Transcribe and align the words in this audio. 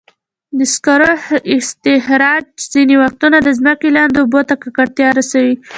د 0.57 0.59
سکرو 0.73 1.11
استخراج 1.57 2.43
ځینې 2.73 2.95
وختونه 3.03 3.37
د 3.41 3.47
ځمکې 3.59 3.89
لاندې 3.97 4.17
اوبو 4.21 4.41
ته 4.49 4.53
ککړتیا 4.61 5.09
رسوي. 5.17 5.55